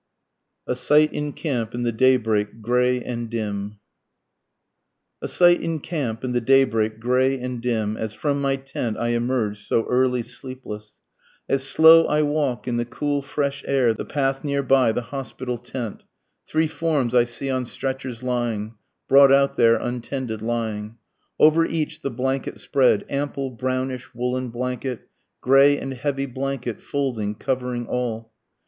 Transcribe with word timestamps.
A 0.65 0.73
SIGHT 0.73 1.13
IN 1.13 1.31
CAMP 1.33 1.75
IN 1.75 1.83
THE 1.83 1.91
DAYBREAK 1.91 2.63
GRAY 2.63 3.03
AND 3.03 3.29
DIM. 3.29 3.77
A 5.21 5.27
sight 5.27 5.61
in 5.61 5.79
camp 5.79 6.23
in 6.23 6.31
the 6.31 6.41
daybreak 6.41 6.99
gray 6.99 7.39
and 7.39 7.61
dim, 7.61 7.97
As 7.97 8.15
from 8.15 8.41
my 8.41 8.55
tent 8.55 8.97
I 8.97 9.09
emerge 9.09 9.61
so 9.63 9.85
early 9.85 10.23
sleepless, 10.23 10.97
As 11.47 11.61
slow 11.63 12.07
I 12.07 12.23
walk 12.23 12.67
in 12.67 12.77
the 12.77 12.85
cool 12.85 13.21
fresh 13.21 13.63
air 13.67 13.93
the 13.93 14.03
path 14.03 14.43
near 14.43 14.63
by 14.63 14.91
the 14.91 15.03
hospital 15.03 15.59
tent, 15.59 16.03
Three 16.47 16.65
forms 16.65 17.13
I 17.13 17.25
see 17.25 17.51
on 17.51 17.65
stretchers 17.65 18.23
lying, 18.23 18.73
brought 19.07 19.31
out 19.31 19.55
there 19.55 19.75
untended 19.75 20.41
lying, 20.41 20.97
Over 21.39 21.63
each 21.63 22.01
the 22.01 22.09
blanket 22.09 22.59
spread, 22.59 23.05
ample 23.07 23.51
brownish 23.51 24.15
woollen 24.15 24.49
blanket, 24.49 25.11
Gray 25.41 25.77
and 25.77 25.93
heavy 25.93 26.25
blanket, 26.25 26.81
folding, 26.81 27.35
covering 27.35 27.85
all. 27.85 28.33